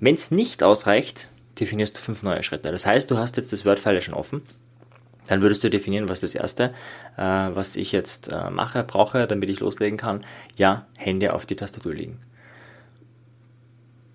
Wenn 0.01 0.15
es 0.15 0.31
nicht 0.31 0.63
ausreicht, 0.63 1.27
definierst 1.59 1.95
du 1.95 2.01
fünf 2.01 2.23
neue 2.23 2.41
Schritte. 2.41 2.71
Das 2.71 2.87
heißt, 2.87 3.11
du 3.11 3.19
hast 3.19 3.37
jetzt 3.37 3.53
das 3.53 3.65
Word-File 3.65 4.01
schon 4.01 4.15
offen. 4.15 4.41
Dann 5.27 5.43
würdest 5.43 5.63
du 5.63 5.69
definieren, 5.69 6.09
was 6.09 6.21
das 6.21 6.33
erste, 6.33 6.73
äh, 7.17 7.21
was 7.21 7.75
ich 7.75 7.91
jetzt 7.91 8.31
äh, 8.31 8.49
mache, 8.49 8.81
brauche, 8.81 9.27
damit 9.27 9.49
ich 9.49 9.59
loslegen 9.59 9.99
kann. 9.99 10.21
Ja, 10.55 10.87
Hände 10.97 11.35
auf 11.35 11.45
die 11.45 11.55
Tastatur 11.55 11.93
legen. 11.93 12.17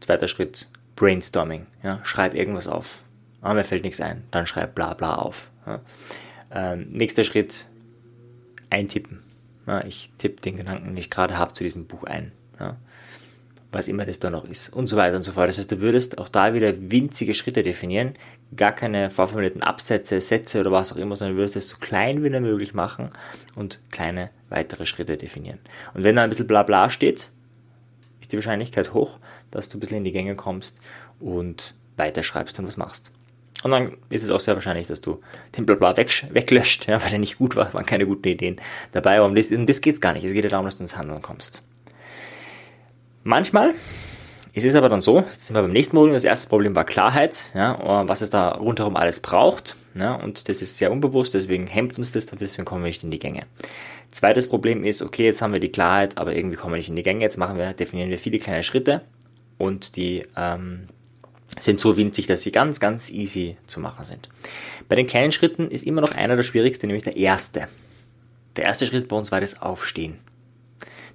Zweiter 0.00 0.26
Schritt, 0.26 0.66
Brainstorming. 0.96 1.68
Ja, 1.84 2.00
schreib 2.02 2.34
irgendwas 2.34 2.66
auf 2.66 3.03
ah, 3.44 3.54
mir 3.54 3.64
fällt 3.64 3.84
nichts 3.84 4.00
ein, 4.00 4.24
dann 4.30 4.46
schreib 4.46 4.74
bla 4.74 4.94
bla 4.94 5.14
auf. 5.14 5.50
Ja. 5.66 5.80
Ähm, 6.50 6.88
nächster 6.90 7.24
Schritt, 7.24 7.66
eintippen. 8.70 9.22
Ja, 9.66 9.84
ich 9.84 10.10
tippe 10.18 10.40
den 10.42 10.56
Gedanken, 10.56 10.88
den 10.88 10.96
ich 10.96 11.10
gerade 11.10 11.38
habe, 11.38 11.52
zu 11.52 11.64
diesem 11.64 11.86
Buch 11.86 12.04
ein. 12.04 12.32
Ja. 12.58 12.76
Was 13.72 13.88
immer 13.88 14.04
das 14.04 14.20
da 14.20 14.30
noch 14.30 14.44
ist. 14.44 14.72
Und 14.72 14.86
so 14.86 14.96
weiter 14.96 15.16
und 15.16 15.22
so 15.22 15.32
fort. 15.32 15.48
Das 15.48 15.58
heißt, 15.58 15.72
du 15.72 15.80
würdest 15.80 16.18
auch 16.18 16.28
da 16.28 16.54
wieder 16.54 16.72
winzige 16.90 17.34
Schritte 17.34 17.62
definieren, 17.62 18.14
gar 18.56 18.72
keine 18.72 19.10
vorformulierten 19.10 19.62
Absätze, 19.62 20.20
Sätze 20.20 20.60
oder 20.60 20.70
was 20.70 20.92
auch 20.92 20.96
immer, 20.96 21.16
sondern 21.16 21.36
würdest 21.36 21.56
es 21.56 21.68
so 21.68 21.76
klein 21.78 22.22
wie 22.22 22.30
möglich 22.30 22.72
machen 22.72 23.10
und 23.56 23.80
kleine 23.90 24.30
weitere 24.48 24.86
Schritte 24.86 25.16
definieren. 25.16 25.58
Und 25.92 26.04
wenn 26.04 26.16
da 26.16 26.22
ein 26.22 26.30
bisschen 26.30 26.46
Blabla 26.46 26.88
steht, 26.88 27.30
ist 28.20 28.32
die 28.32 28.36
Wahrscheinlichkeit 28.36 28.94
hoch, 28.94 29.18
dass 29.50 29.68
du 29.68 29.76
ein 29.76 29.80
bisschen 29.80 29.98
in 29.98 30.04
die 30.04 30.12
Gänge 30.12 30.36
kommst 30.36 30.80
und 31.18 31.74
weiterschreibst 31.96 32.58
und 32.58 32.66
was 32.66 32.76
machst. 32.76 33.10
Und 33.64 33.70
dann 33.70 33.96
ist 34.10 34.22
es 34.22 34.30
auch 34.30 34.40
sehr 34.40 34.54
wahrscheinlich, 34.54 34.88
dass 34.88 35.00
du 35.00 35.20
den 35.56 35.64
Blabla 35.64 35.96
weg, 35.96 36.26
weglöscht, 36.30 36.86
ja, 36.86 37.02
weil 37.02 37.14
er 37.14 37.18
nicht 37.18 37.38
gut 37.38 37.56
war, 37.56 37.72
waren 37.72 37.86
keine 37.86 38.06
guten 38.06 38.28
Ideen 38.28 38.60
dabei. 38.92 39.16
Aber 39.16 39.26
um 39.26 39.34
das, 39.34 39.50
um 39.50 39.64
das 39.64 39.80
geht 39.80 39.94
es 39.94 40.00
gar 40.02 40.12
nicht. 40.12 40.22
Es 40.22 40.34
geht 40.34 40.44
ja 40.44 40.50
darum, 40.50 40.66
dass 40.66 40.76
du 40.76 40.82
ins 40.82 40.98
Handeln 40.98 41.22
kommst. 41.22 41.62
Manchmal 43.22 43.72
ist 44.52 44.66
es 44.66 44.74
aber 44.74 44.90
dann 44.90 45.00
so, 45.00 45.20
jetzt 45.20 45.46
sind 45.46 45.56
wir 45.56 45.62
beim 45.62 45.72
nächsten 45.72 45.96
Problem. 45.96 46.12
Das 46.12 46.24
erste 46.24 46.50
Problem 46.50 46.76
war 46.76 46.84
Klarheit, 46.84 47.52
ja, 47.54 48.06
was 48.06 48.20
es 48.20 48.28
da 48.28 48.50
rundherum 48.50 48.96
alles 48.96 49.20
braucht. 49.20 49.76
Ja, 49.94 50.14
und 50.14 50.46
das 50.50 50.60
ist 50.60 50.76
sehr 50.76 50.92
unbewusst, 50.92 51.32
deswegen 51.32 51.66
hemmt 51.66 51.96
uns 51.96 52.12
das, 52.12 52.26
deswegen 52.26 52.66
kommen 52.66 52.82
wir 52.82 52.88
nicht 52.88 53.02
in 53.02 53.10
die 53.10 53.18
Gänge. 53.18 53.46
Zweites 54.10 54.46
Problem 54.46 54.84
ist, 54.84 55.00
okay, 55.00 55.24
jetzt 55.24 55.40
haben 55.40 55.54
wir 55.54 55.60
die 55.60 55.72
Klarheit, 55.72 56.18
aber 56.18 56.36
irgendwie 56.36 56.56
kommen 56.56 56.74
wir 56.74 56.78
nicht 56.78 56.90
in 56.90 56.96
die 56.96 57.02
Gänge. 57.02 57.22
Jetzt 57.22 57.38
machen 57.38 57.56
wir, 57.56 57.72
definieren 57.72 58.10
wir 58.10 58.18
viele 58.18 58.38
kleine 58.38 58.62
Schritte 58.62 59.00
und 59.56 59.96
die 59.96 60.24
ähm, 60.36 60.88
sind 61.58 61.78
so 61.78 61.96
winzig, 61.96 62.26
dass 62.26 62.42
sie 62.42 62.52
ganz, 62.52 62.80
ganz 62.80 63.10
easy 63.10 63.56
zu 63.66 63.80
machen 63.80 64.04
sind. 64.04 64.28
Bei 64.88 64.96
den 64.96 65.06
kleinen 65.06 65.32
Schritten 65.32 65.70
ist 65.70 65.84
immer 65.84 66.00
noch 66.00 66.12
einer 66.12 66.36
der 66.36 66.42
schwierigsten, 66.42 66.86
nämlich 66.86 67.04
der 67.04 67.16
erste. 67.16 67.68
Der 68.56 68.64
erste 68.64 68.86
Schritt 68.86 69.08
bei 69.08 69.16
uns 69.16 69.32
war 69.32 69.40
das 69.40 69.60
Aufstehen. 69.62 70.18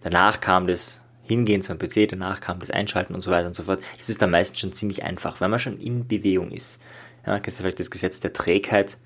Danach 0.01 0.39
kam 0.39 0.67
das 0.67 1.01
Hingehen 1.23 1.61
zum 1.61 1.77
PC, 1.77 2.07
danach 2.09 2.39
kam 2.39 2.59
das 2.59 2.71
Einschalten 2.71 3.13
und 3.13 3.21
so 3.21 3.31
weiter 3.31 3.47
und 3.47 3.55
so 3.55 3.63
fort. 3.63 3.81
Das 3.97 4.09
ist 4.09 4.21
dann 4.21 4.31
meistens 4.31 4.59
schon 4.59 4.73
ziemlich 4.73 5.03
einfach, 5.03 5.39
weil 5.41 5.49
man 5.49 5.59
schon 5.59 5.79
in 5.79 6.07
Bewegung 6.07 6.51
ist. 6.51 6.81
Ja, 7.25 7.39
kennst 7.39 7.59
du 7.59 7.63
vielleicht 7.63 7.79
das 7.79 7.91
Gesetz 7.91 8.19
der 8.19 8.33
Trägheit 8.33 8.97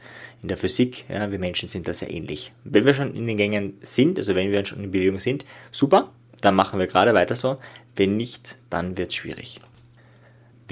in 0.41 0.47
der 0.47 0.57
Physik? 0.57 1.05
Ja, 1.09 1.31
wir 1.31 1.39
Menschen 1.39 1.67
sind 1.67 1.87
da 1.87 1.93
sehr 1.93 2.11
ähnlich. 2.11 2.53
Wenn 2.63 2.85
wir 2.85 2.93
schon 2.93 3.13
in 3.13 3.27
den 3.27 3.37
Gängen 3.37 3.73
sind, 3.81 4.17
also 4.17 4.35
wenn 4.35 4.51
wir 4.51 4.65
schon 4.65 4.83
in 4.83 4.91
Bewegung 4.91 5.19
sind, 5.19 5.45
super, 5.71 6.11
dann 6.41 6.55
machen 6.55 6.79
wir 6.79 6.87
gerade 6.87 7.13
weiter 7.13 7.35
so. 7.35 7.57
Wenn 7.95 8.15
nicht, 8.17 8.55
dann 8.69 8.97
wird 8.97 9.09
es 9.09 9.15
schwierig. 9.15 9.59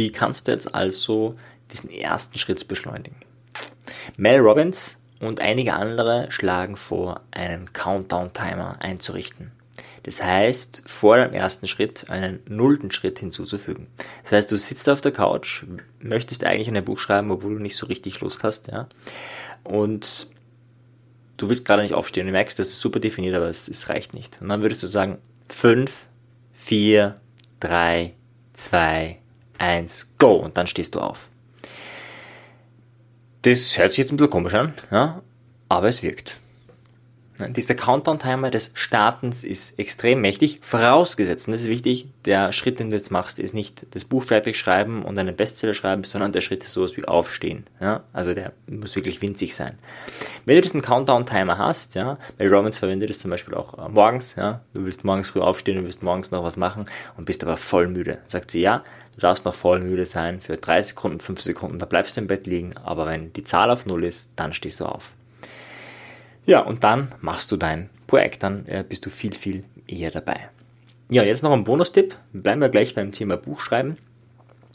Wie 0.02 0.12
kannst 0.12 0.48
du 0.48 0.52
jetzt 0.52 0.74
also 0.74 1.36
diesen 1.72 1.92
ersten 1.92 2.40
Schritt 2.40 2.68
beschleunigen? 2.68 3.18
Mel 4.18 4.40
Robbins 4.40 4.98
und 5.20 5.42
einige 5.42 5.76
andere 5.76 6.26
schlagen 6.32 6.76
vor, 6.76 7.22
einen 7.30 7.72
Countdown-Timer 7.72 8.78
einzurichten. 8.80 9.52
Das 10.02 10.24
heißt, 10.24 10.82
vor 10.88 11.18
dem 11.18 11.34
ersten 11.34 11.68
Schritt 11.68 12.10
einen 12.10 12.40
nullten 12.48 12.90
Schritt 12.90 13.20
hinzuzufügen. 13.20 13.90
Das 14.24 14.32
heißt, 14.32 14.52
du 14.52 14.58
sitzt 14.58 14.90
auf 14.90 15.02
der 15.02 15.12
Couch, 15.12 15.66
möchtest 16.00 16.44
eigentlich 16.46 16.68
ein 16.68 16.84
Buch 16.84 16.98
schreiben, 16.98 17.30
obwohl 17.30 17.54
du 17.54 17.62
nicht 17.62 17.76
so 17.76 17.86
richtig 17.86 18.22
Lust 18.22 18.44
hast, 18.44 18.70
ja. 18.70 18.90
Und 19.64 20.32
du 21.38 21.48
willst 21.48 21.64
gerade 21.64 21.84
nicht 21.84 21.94
aufstehen. 21.94 22.26
Du 22.26 22.32
merkst, 22.32 22.58
das 22.58 22.70
ist 22.70 22.82
super 22.82 23.00
definiert, 23.00 23.36
aber 23.36 23.50
es, 23.50 23.68
es 23.68 23.88
reicht 23.88 24.16
nicht. 24.16 24.42
Und 24.42 24.50
dann 24.50 24.64
würdest 24.64 24.82
du 24.82 24.88
sagen, 24.88 25.20
5, 25.50 26.08
4, 26.54 27.14
3, 27.60 28.14
2, 28.54 29.21
1, 29.62 30.16
go. 30.18 30.34
Und 30.34 30.58
dann 30.58 30.68
stehst 30.68 30.96
du 30.96 31.00
auf. 31.00 31.30
Das 33.44 33.78
hört 33.78 33.90
sich 33.90 34.00
jetzt 34.00 34.12
ein 34.12 34.18
bisschen 34.18 34.32
komisch 34.32 34.54
an, 34.54 34.74
ja, 34.92 35.22
aber 35.70 35.88
es 35.88 36.04
wirkt. 36.04 36.38
Dieser 37.50 37.76
Countdown-Timer 37.76 38.50
des 38.50 38.72
Startens 38.74 39.44
ist 39.44 39.78
extrem 39.80 40.22
mächtig, 40.22 40.60
vorausgesetzt, 40.62 41.48
und 41.48 41.54
das 41.54 41.62
ist 41.62 41.68
wichtig, 41.68 42.08
der 42.26 42.52
Schritt, 42.52 42.80
den 42.80 42.90
du 42.90 42.96
jetzt 42.96 43.12
machst, 43.12 43.40
ist 43.40 43.54
nicht 43.54 43.86
das 43.96 44.06
Buch 44.06 44.24
fertig 44.24 44.58
schreiben 44.58 45.04
und 45.04 45.18
einen 45.18 45.36
Bestseller 45.36 45.74
schreiben, 45.74 46.04
sondern 46.04 46.32
der 46.32 46.42
Schritt 46.42 46.64
ist 46.64 46.74
sowas 46.74 46.98
wie 46.98 47.06
aufstehen. 47.06 47.66
Ja? 47.80 48.04
Also 48.14 48.34
der 48.34 48.54
muss 48.68 48.96
wirklich 48.96 49.22
winzig 49.22 49.56
sein. 49.56 49.78
Wenn 50.46 50.56
du 50.56 50.62
diesen 50.62 50.82
Countdown-Timer 50.82 51.58
hast, 51.58 51.96
ja, 51.96 52.18
bei 52.38 52.48
Robbins 52.50 52.78
verwendet 52.78 53.10
das 53.10 53.20
zum 53.20 53.32
Beispiel 53.32 53.54
auch 53.54 53.78
äh, 53.78 53.90
morgens, 53.90 54.36
ja, 54.36 54.62
du 54.74 54.86
willst 54.86 55.04
morgens 55.04 55.30
früh 55.30 55.42
aufstehen, 55.42 55.78
du 55.78 55.84
willst 55.84 56.04
morgens 56.04 56.32
noch 56.32 56.44
was 56.44 56.58
machen 56.58 56.86
und 57.18 57.26
bist 57.26 57.44
aber 57.44 57.58
voll 57.58 57.88
müde. 57.88 58.20
Sagt 58.28 58.52
sie, 58.52 58.62
ja, 58.62 58.84
du 59.16 59.22
darfst 59.22 59.46
noch 59.46 59.56
voll 59.56 59.80
müde 59.80 60.06
sein 60.06 60.42
für 60.42 60.58
drei 60.58 60.82
Sekunden, 60.82 61.20
fünf 61.20 61.42
Sekunden, 61.42 61.80
da 61.80 61.86
bleibst 61.86 62.18
du 62.18 62.22
im 62.22 62.28
Bett 62.28 62.48
liegen, 62.48 62.76
aber 62.84 63.06
wenn 63.06 63.34
die 63.34 63.44
Zahl 63.44 63.70
auf 63.70 63.86
Null 63.86 64.04
ist, 64.04 64.32
dann 64.36 64.54
stehst 64.54 64.80
du 64.80 64.86
auf. 64.86 65.14
Ja, 66.46 66.60
und 66.60 66.84
dann 66.84 67.12
machst 67.22 67.52
du 67.52 67.58
dein 67.58 67.90
Projekt, 68.08 68.44
dann 68.44 68.66
äh, 68.68 68.84
bist 68.88 69.06
du 69.06 69.10
viel, 69.10 69.34
viel 69.34 69.64
eher 69.88 70.12
dabei. 70.12 70.50
Ja, 71.10 71.24
jetzt 71.24 71.44
noch 71.44 71.52
ein 71.52 71.64
Bonustipp. 71.64 72.16
Bleiben 72.34 72.62
wir 72.62 72.70
gleich 72.70 72.96
beim 72.96 73.12
Thema 73.12 73.38
Buchschreiben. 73.38 73.98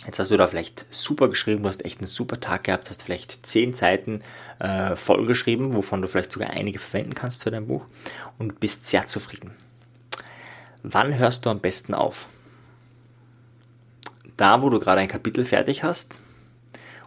Jetzt 0.07 0.21
hast 0.21 0.31
du 0.31 0.37
da 0.37 0.47
vielleicht 0.47 0.87
super 0.95 1.29
geschrieben, 1.29 1.63
du 1.63 1.69
hast 1.69 1.85
echt 1.85 1.99
einen 1.99 2.07
super 2.07 2.39
Tag 2.39 2.65
gehabt, 2.65 2.89
hast 2.91 3.03
vielleicht 3.03 3.45
zehn 3.45 3.75
Seiten 3.75 4.23
äh, 4.61 4.95
voll 4.95 5.27
geschrieben, 5.27 5.75
wovon 5.75 6.01
du 6.01 6.07
vielleicht 6.07 6.31
sogar 6.31 6.51
einige 6.51 6.79
verwenden 6.79 7.15
kannst 7.15 7.43
für 7.43 7.51
dein 7.51 7.67
Buch 7.67 7.87
und 8.39 8.61
bist 8.61 8.87
sehr 8.87 9.09
zufrieden. 9.09 9.51
Wann 10.85 11.19
hörst 11.19 11.45
du 11.45 11.51
am 11.51 11.59
besten 11.59 11.95
auf? 11.95 12.27
Da, 14.37 14.63
wo 14.63 14.71
du 14.71 14.79
gerade 14.79 15.01
ein 15.01 15.09
Kapitel 15.09 15.45
fertig 15.45 15.83
hast 15.83 16.21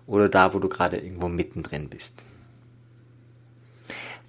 oder 0.05 0.27
da, 0.27 0.53
wo 0.53 0.59
du 0.59 0.67
gerade 0.67 0.97
irgendwo 0.97 1.29
mittendrin 1.29 1.87
bist? 1.87 2.25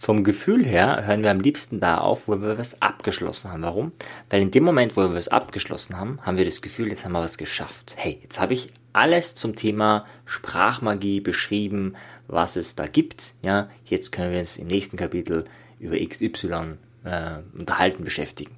Vom 0.02 0.24
Gefühl 0.24 0.64
her 0.64 1.06
hören 1.06 1.22
wir 1.22 1.30
am 1.30 1.40
liebsten 1.40 1.78
da 1.78 1.98
auf, 1.98 2.26
wo 2.26 2.40
wir 2.40 2.56
was 2.56 2.80
abgeschlossen 2.80 3.52
haben. 3.52 3.60
Warum? 3.60 3.92
Weil 4.30 4.40
in 4.40 4.50
dem 4.50 4.64
Moment, 4.64 4.96
wo 4.96 5.02
wir 5.02 5.12
was 5.12 5.28
abgeschlossen 5.28 5.98
haben, 5.98 6.18
haben 6.22 6.38
wir 6.38 6.46
das 6.46 6.62
Gefühl, 6.62 6.88
jetzt 6.88 7.04
haben 7.04 7.12
wir 7.12 7.20
was 7.20 7.36
geschafft. 7.36 7.96
Hey, 7.98 8.18
jetzt 8.22 8.40
habe 8.40 8.54
ich 8.54 8.72
alles 8.94 9.34
zum 9.34 9.56
Thema 9.56 10.06
Sprachmagie 10.24 11.20
beschrieben, 11.20 11.96
was 12.28 12.56
es 12.56 12.76
da 12.76 12.86
gibt. 12.86 13.34
Ja, 13.44 13.68
jetzt 13.84 14.10
können 14.10 14.32
wir 14.32 14.38
uns 14.38 14.56
im 14.56 14.68
nächsten 14.68 14.96
Kapitel 14.96 15.44
über 15.78 15.98
XY 15.98 16.78
äh, 17.04 17.40
unterhalten, 17.52 18.02
beschäftigen. 18.02 18.56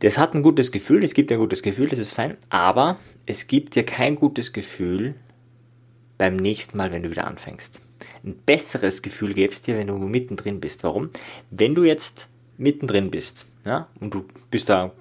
Das 0.00 0.18
hat 0.18 0.34
ein 0.34 0.42
gutes 0.42 0.72
Gefühl, 0.72 1.02
es 1.02 1.14
gibt 1.14 1.32
ein 1.32 1.38
gutes 1.38 1.62
Gefühl, 1.62 1.88
das 1.88 2.00
ist 2.00 2.12
fein, 2.12 2.36
aber 2.50 2.98
es 3.24 3.46
gibt 3.46 3.76
dir 3.76 3.86
kein 3.86 4.16
gutes 4.16 4.52
Gefühl 4.52 5.14
beim 6.18 6.36
nächsten 6.36 6.76
Mal, 6.76 6.92
wenn 6.92 7.02
du 7.02 7.10
wieder 7.10 7.26
anfängst 7.26 7.80
ein 8.24 8.34
besseres 8.46 9.02
Gefühl 9.02 9.34
gäbst 9.34 9.66
dir, 9.66 9.76
wenn 9.78 9.86
du 9.86 9.96
mittendrin 9.96 10.60
bist. 10.60 10.84
Warum? 10.84 11.10
Wenn 11.50 11.74
du 11.74 11.84
jetzt 11.84 12.28
mittendrin 12.58 13.10
bist, 13.10 13.46
ja, 13.64 13.88
und 14.00 14.14
du 14.14 14.24
bist 14.50 14.68
da, 14.68 14.92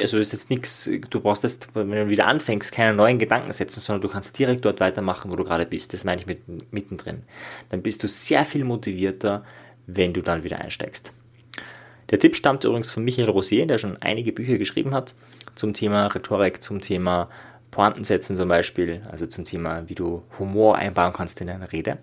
also 0.00 0.18
ist 0.18 0.32
jetzt 0.32 0.50
nichts, 0.50 0.88
du 1.10 1.20
brauchst 1.20 1.42
jetzt, 1.42 1.68
wenn 1.74 1.90
du 1.90 2.08
wieder 2.08 2.26
anfängst, 2.26 2.72
keine 2.72 2.94
neuen 2.94 3.18
Gedanken 3.18 3.52
setzen, 3.52 3.80
sondern 3.80 4.02
du 4.02 4.08
kannst 4.08 4.38
direkt 4.38 4.64
dort 4.64 4.80
weitermachen, 4.80 5.30
wo 5.30 5.36
du 5.36 5.44
gerade 5.44 5.66
bist. 5.66 5.92
Das 5.92 6.04
meine 6.04 6.20
ich 6.20 6.26
mit 6.26 6.72
mittendrin. 6.72 7.22
Dann 7.70 7.82
bist 7.82 8.02
du 8.02 8.08
sehr 8.08 8.44
viel 8.44 8.64
motivierter, 8.64 9.44
wenn 9.86 10.12
du 10.12 10.22
dann 10.22 10.44
wieder 10.44 10.60
einsteigst. 10.60 11.12
Der 12.10 12.18
Tipp 12.18 12.36
stammt 12.36 12.64
übrigens 12.64 12.92
von 12.92 13.04
Michael 13.04 13.28
Rosier, 13.28 13.66
der 13.66 13.78
schon 13.78 13.96
einige 13.98 14.32
Bücher 14.32 14.56
geschrieben 14.56 14.94
hat 14.94 15.14
zum 15.54 15.74
Thema 15.74 16.06
Rhetorik, 16.06 16.62
zum 16.62 16.80
Thema 16.80 17.28
Pointen 17.70 18.04
setzen 18.04 18.36
zum 18.36 18.48
Beispiel, 18.48 19.02
also 19.10 19.26
zum 19.26 19.44
Thema, 19.44 19.88
wie 19.88 19.94
du 19.94 20.22
Humor 20.38 20.76
einbauen 20.76 21.12
kannst 21.12 21.40
in 21.40 21.46
deine 21.46 21.70
Rede. 21.70 21.98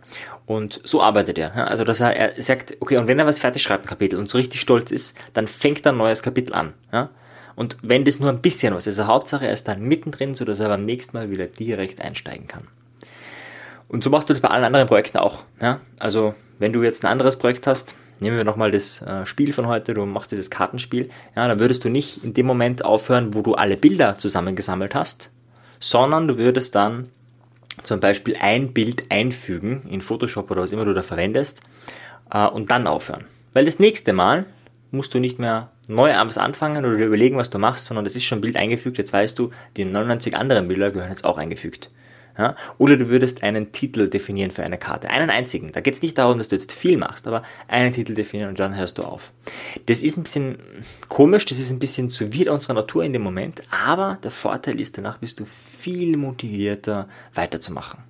Und 0.45 0.81
so 0.83 1.01
arbeitet 1.01 1.37
er. 1.37 1.69
Also, 1.69 1.83
dass 1.83 2.01
er, 2.01 2.15
er 2.15 2.41
sagt, 2.41 2.77
okay, 2.79 2.97
und 2.97 3.07
wenn 3.07 3.19
er 3.19 3.25
was 3.25 3.39
fertig 3.39 3.61
schreibt, 3.61 3.85
ein 3.85 3.89
Kapitel, 3.89 4.19
und 4.19 4.29
so 4.29 4.37
richtig 4.37 4.61
stolz 4.61 4.91
ist, 4.91 5.17
dann 5.33 5.47
fängt 5.47 5.85
er 5.85 5.91
ein 5.91 5.97
neues 5.97 6.23
Kapitel 6.23 6.53
an. 6.53 6.73
Ja? 6.91 7.09
Und 7.55 7.77
wenn 7.81 8.05
das 8.05 8.19
nur 8.19 8.29
ein 8.29 8.41
bisschen 8.41 8.73
was 8.73 8.87
ist, 8.87 8.99
also 8.99 9.11
Hauptsache 9.11 9.47
er 9.47 9.53
ist 9.53 9.67
dann 9.67 9.81
mittendrin, 9.81 10.35
sodass 10.35 10.59
er 10.59 10.69
beim 10.69 10.85
nächsten 10.85 11.17
Mal 11.17 11.29
wieder 11.31 11.47
direkt 11.47 12.01
einsteigen 12.01 12.47
kann. 12.47 12.67
Und 13.87 14.03
so 14.03 14.09
machst 14.09 14.29
du 14.29 14.33
das 14.33 14.41
bei 14.41 14.49
allen 14.49 14.63
anderen 14.63 14.87
Projekten 14.87 15.17
auch. 15.17 15.43
Ja? 15.61 15.79
Also, 15.99 16.35
wenn 16.59 16.73
du 16.73 16.83
jetzt 16.83 17.03
ein 17.03 17.11
anderes 17.11 17.37
Projekt 17.37 17.67
hast, 17.67 17.95
nehmen 18.19 18.37
wir 18.37 18.43
nochmal 18.43 18.71
das 18.71 19.01
äh, 19.01 19.25
Spiel 19.25 19.53
von 19.53 19.67
heute, 19.67 19.93
du 19.93 20.05
machst 20.05 20.31
dieses 20.31 20.49
Kartenspiel, 20.49 21.09
ja, 21.35 21.47
dann 21.47 21.59
würdest 21.59 21.83
du 21.83 21.89
nicht 21.89 22.23
in 22.23 22.33
dem 22.33 22.45
Moment 22.45 22.85
aufhören, 22.85 23.33
wo 23.33 23.41
du 23.41 23.55
alle 23.55 23.77
Bilder 23.77 24.17
zusammengesammelt 24.17 24.95
hast, 24.95 25.31
sondern 25.79 26.27
du 26.27 26.37
würdest 26.37 26.75
dann 26.75 27.09
zum 27.83 27.99
Beispiel 27.99 28.37
ein 28.39 28.73
Bild 28.73 29.11
einfügen 29.11 29.87
in 29.89 30.01
Photoshop 30.01 30.49
oder 30.51 30.61
was 30.61 30.71
immer 30.71 30.85
du 30.85 30.93
da 30.93 31.03
verwendest 31.03 31.61
äh, 32.31 32.47
und 32.47 32.71
dann 32.71 32.87
aufhören. 32.87 33.25
Weil 33.53 33.65
das 33.65 33.79
nächste 33.79 34.13
Mal 34.13 34.45
musst 34.91 35.13
du 35.13 35.19
nicht 35.19 35.39
mehr 35.39 35.71
neu 35.87 36.13
was 36.13 36.37
anfangen 36.37 36.85
oder 36.85 36.97
überlegen, 36.97 37.37
was 37.37 37.49
du 37.49 37.59
machst, 37.59 37.85
sondern 37.85 38.05
das 38.05 38.15
ist 38.15 38.23
schon 38.23 38.39
ein 38.39 38.41
Bild 38.41 38.55
eingefügt, 38.55 38.97
jetzt 38.97 39.13
weißt 39.13 39.37
du, 39.37 39.51
die 39.77 39.85
99 39.85 40.35
anderen 40.35 40.67
Bilder 40.67 40.91
gehören 40.91 41.09
jetzt 41.09 41.25
auch 41.25 41.37
eingefügt. 41.37 41.91
Ja? 42.37 42.55
Oder 42.77 42.97
du 42.97 43.09
würdest 43.09 43.43
einen 43.43 43.71
Titel 43.71 44.09
definieren 44.09 44.51
für 44.51 44.63
eine 44.63 44.77
Karte. 44.77 45.09
Einen 45.09 45.29
einzigen. 45.29 45.71
Da 45.71 45.81
geht 45.81 45.93
es 45.93 46.01
nicht 46.01 46.17
darum, 46.17 46.37
dass 46.37 46.49
du 46.49 46.55
jetzt 46.55 46.73
viel 46.73 46.97
machst, 46.97 47.27
aber 47.27 47.43
einen 47.67 47.93
Titel 47.93 48.13
definieren 48.13 48.49
und 48.49 48.59
dann 48.59 48.75
hörst 48.75 48.97
du 48.97 49.03
auf. 49.03 49.31
Das 49.85 50.01
ist 50.01 50.17
ein 50.17 50.23
bisschen 50.23 50.57
komisch, 51.07 51.45
das 51.45 51.59
ist 51.59 51.71
ein 51.71 51.79
bisschen 51.79 52.09
zu 52.09 52.33
weit 52.33 52.49
unserer 52.49 52.73
Natur 52.73 53.03
in 53.03 53.13
dem 53.13 53.21
Moment, 53.21 53.63
aber 53.69 54.17
der 54.23 54.31
Vorteil 54.31 54.79
ist, 54.79 54.97
danach 54.97 55.19
bist 55.19 55.39
du 55.39 55.45
viel 55.45 56.17
motivierter 56.17 57.07
weiterzumachen. 57.33 58.03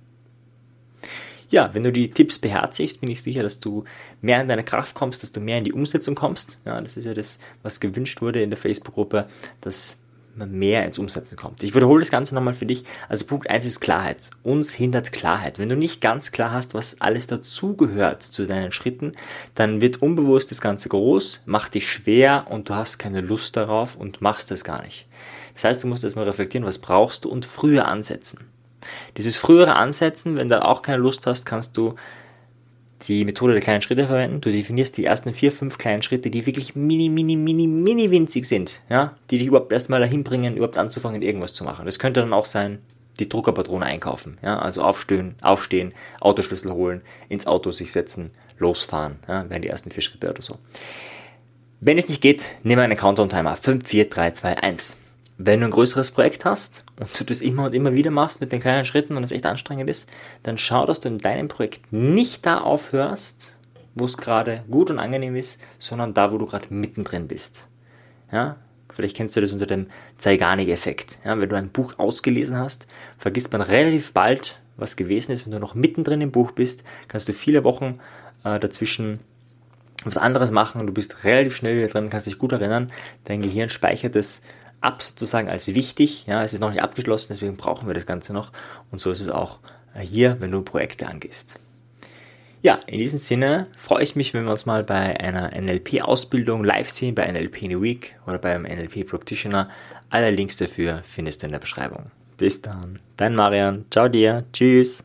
Ja, 1.48 1.72
wenn 1.74 1.84
du 1.84 1.92
die 1.92 2.10
Tipps 2.10 2.40
beherzigst, 2.40 3.00
bin 3.00 3.10
ich 3.10 3.22
sicher, 3.22 3.42
dass 3.42 3.60
du 3.60 3.84
mehr 4.20 4.40
in 4.40 4.48
deine 4.48 4.64
Kraft 4.64 4.96
kommst, 4.96 5.22
dass 5.22 5.30
du 5.30 5.40
mehr 5.40 5.58
in 5.58 5.64
die 5.64 5.72
Umsetzung 5.72 6.16
kommst. 6.16 6.58
Ja, 6.64 6.80
das 6.80 6.96
ist 6.96 7.04
ja 7.04 7.14
das, 7.14 7.38
was 7.62 7.78
gewünscht 7.78 8.20
wurde 8.20 8.42
in 8.42 8.50
der 8.50 8.56
Facebook-Gruppe, 8.56 9.26
dass 9.60 10.00
mehr 10.36 10.84
ins 10.84 10.98
Umsetzen 10.98 11.36
kommt. 11.36 11.62
Ich 11.62 11.74
wiederhole 11.74 12.00
das 12.00 12.10
Ganze 12.10 12.34
nochmal 12.34 12.54
für 12.54 12.66
dich. 12.66 12.84
Also 13.08 13.26
Punkt 13.26 13.48
1 13.48 13.64
ist 13.66 13.80
Klarheit. 13.80 14.30
Uns 14.42 14.72
hindert 14.72 15.12
Klarheit. 15.12 15.58
Wenn 15.58 15.68
du 15.68 15.76
nicht 15.76 16.00
ganz 16.00 16.32
klar 16.32 16.50
hast, 16.50 16.74
was 16.74 17.00
alles 17.00 17.26
dazugehört 17.26 18.22
zu 18.22 18.46
deinen 18.46 18.72
Schritten, 18.72 19.12
dann 19.54 19.80
wird 19.80 20.02
unbewusst 20.02 20.50
das 20.50 20.60
Ganze 20.60 20.88
groß, 20.88 21.42
macht 21.46 21.74
dich 21.74 21.90
schwer 21.90 22.46
und 22.50 22.68
du 22.68 22.74
hast 22.74 22.98
keine 22.98 23.22
Lust 23.22 23.56
darauf 23.56 23.96
und 23.96 24.20
machst 24.20 24.50
es 24.50 24.64
gar 24.64 24.82
nicht. 24.82 25.06
Das 25.54 25.64
heißt, 25.64 25.82
du 25.82 25.86
musst 25.86 26.04
erstmal 26.04 26.26
reflektieren, 26.26 26.66
was 26.66 26.78
brauchst 26.78 27.24
du 27.24 27.30
und 27.30 27.46
früher 27.46 27.86
ansetzen. 27.86 28.40
Dieses 29.16 29.36
frühere 29.36 29.76
Ansetzen, 29.76 30.36
wenn 30.36 30.48
du 30.48 30.64
auch 30.64 30.82
keine 30.82 30.98
Lust 30.98 31.26
hast, 31.26 31.46
kannst 31.46 31.76
du 31.76 31.94
die 33.02 33.24
Methode 33.24 33.52
der 33.52 33.62
kleinen 33.62 33.82
Schritte 33.82 34.06
verwenden. 34.06 34.40
Du 34.40 34.50
definierst 34.50 34.96
die 34.96 35.04
ersten 35.04 35.34
vier, 35.34 35.52
fünf 35.52 35.78
kleinen 35.78 36.02
Schritte, 36.02 36.30
die 36.30 36.46
wirklich 36.46 36.74
mini, 36.74 37.08
mini, 37.08 37.36
mini, 37.36 37.66
mini 37.66 38.10
winzig 38.10 38.46
sind, 38.46 38.82
ja, 38.88 39.14
die 39.30 39.38
dich 39.38 39.48
überhaupt 39.48 39.72
erstmal 39.72 40.00
dahin 40.00 40.24
bringen, 40.24 40.56
überhaupt 40.56 40.78
anzufangen, 40.78 41.22
irgendwas 41.22 41.52
zu 41.52 41.64
machen. 41.64 41.86
Das 41.86 41.98
könnte 41.98 42.20
dann 42.20 42.32
auch 42.32 42.46
sein, 42.46 42.78
die 43.18 43.28
Druckerpatrone 43.28 43.84
einkaufen, 43.84 44.38
ja, 44.42 44.58
also 44.58 44.82
aufstehen, 44.82 45.36
aufstehen, 45.40 45.94
Autoschlüssel 46.20 46.72
holen, 46.72 47.02
ins 47.28 47.46
Auto 47.46 47.70
sich 47.70 47.92
setzen, 47.92 48.30
losfahren, 48.58 49.16
ja, 49.26 49.48
wären 49.48 49.62
die 49.62 49.68
ersten 49.68 49.90
vier 49.90 50.02
Schritte 50.02 50.28
oder 50.28 50.42
so. 50.42 50.58
Wenn 51.80 51.98
es 51.98 52.08
nicht 52.08 52.22
geht, 52.22 52.48
nimm 52.62 52.78
einen 52.78 52.96
Countdown-Timer. 52.96 53.54
5, 53.54 53.86
4, 53.86 54.08
3, 54.08 54.30
2, 54.30 54.62
1 54.62 55.05
wenn 55.38 55.60
du 55.60 55.66
ein 55.66 55.72
größeres 55.72 56.12
Projekt 56.12 56.44
hast 56.44 56.84
und 56.98 57.20
du 57.20 57.24
das 57.24 57.42
immer 57.42 57.64
und 57.64 57.74
immer 57.74 57.92
wieder 57.92 58.10
machst 58.10 58.40
mit 58.40 58.52
den 58.52 58.60
kleinen 58.60 58.84
Schritten 58.84 59.16
und 59.16 59.24
es 59.24 59.32
echt 59.32 59.46
anstrengend 59.46 59.90
ist, 59.90 60.08
dann 60.42 60.58
schau, 60.58 60.86
dass 60.86 61.00
du 61.00 61.08
in 61.08 61.18
deinem 61.18 61.48
Projekt 61.48 61.92
nicht 61.92 62.46
da 62.46 62.58
aufhörst, 62.58 63.58
wo 63.94 64.04
es 64.04 64.16
gerade 64.16 64.64
gut 64.70 64.90
und 64.90 64.98
angenehm 64.98 65.36
ist, 65.36 65.60
sondern 65.78 66.14
da, 66.14 66.32
wo 66.32 66.38
du 66.38 66.46
gerade 66.46 66.72
mittendrin 66.72 67.28
bist. 67.28 67.68
Ja, 68.32 68.56
vielleicht 68.92 69.16
kennst 69.16 69.36
du 69.36 69.40
das 69.40 69.52
unter 69.52 69.66
dem 69.66 69.86
Zeigarnik-Effekt. 70.16 71.18
Ja, 71.24 71.38
wenn 71.38 71.48
du 71.48 71.56
ein 71.56 71.70
Buch 71.70 71.98
ausgelesen 71.98 72.56
hast, 72.58 72.86
vergisst 73.18 73.52
man 73.52 73.60
relativ 73.60 74.12
bald, 74.12 74.60
was 74.76 74.96
gewesen 74.96 75.32
ist. 75.32 75.44
Wenn 75.44 75.52
du 75.52 75.58
noch 75.58 75.74
mittendrin 75.74 76.20
im 76.22 76.32
Buch 76.32 76.52
bist, 76.52 76.82
kannst 77.08 77.28
du 77.28 77.32
viele 77.32 77.64
Wochen 77.64 77.98
äh, 78.44 78.58
dazwischen 78.58 79.20
was 80.04 80.18
anderes 80.18 80.50
machen 80.50 80.80
und 80.80 80.86
du 80.86 80.92
bist 80.92 81.24
relativ 81.24 81.56
schnell 81.56 81.76
wieder 81.76 81.88
drin, 81.88 82.10
kannst 82.10 82.26
dich 82.26 82.38
gut 82.38 82.52
erinnern. 82.52 82.92
Dein 83.24 83.42
Gehirn 83.42 83.68
speichert 83.68 84.14
es 84.14 84.42
ab 84.86 85.02
sozusagen 85.02 85.48
als 85.50 85.74
wichtig. 85.74 86.26
Ja, 86.26 86.42
es 86.42 86.52
ist 86.52 86.60
noch 86.60 86.70
nicht 86.70 86.82
abgeschlossen, 86.82 87.28
deswegen 87.30 87.56
brauchen 87.56 87.86
wir 87.86 87.94
das 87.94 88.06
Ganze 88.06 88.32
noch. 88.32 88.52
Und 88.90 88.98
so 88.98 89.10
ist 89.10 89.20
es 89.20 89.28
auch 89.28 89.58
äh, 89.94 90.00
hier, 90.00 90.36
wenn 90.40 90.50
du 90.50 90.62
Projekte 90.62 91.08
angehst. 91.08 91.58
Ja, 92.62 92.80
in 92.86 92.98
diesem 92.98 93.18
Sinne 93.18 93.66
freue 93.76 94.02
ich 94.02 94.16
mich, 94.16 94.34
wenn 94.34 94.44
wir 94.44 94.50
uns 94.50 94.66
mal 94.66 94.82
bei 94.82 95.20
einer 95.20 95.50
NLP-Ausbildung 95.54 96.64
live 96.64 96.88
sehen, 96.88 97.14
bei 97.14 97.30
NLP 97.30 97.62
in 97.62 97.76
a 97.76 97.82
Week 97.82 98.16
oder 98.26 98.38
beim 98.38 98.62
NLP 98.62 99.06
Practitioner. 99.06 99.68
Alle 100.10 100.30
Links 100.30 100.56
dafür 100.56 101.02
findest 101.04 101.42
du 101.42 101.46
in 101.46 101.52
der 101.52 101.58
Beschreibung. 101.58 102.10
Bis 102.38 102.62
dann, 102.62 102.98
dein 103.16 103.34
Marian. 103.34 103.84
Ciao 103.90 104.08
dir. 104.08 104.44
Tschüss. 104.52 105.04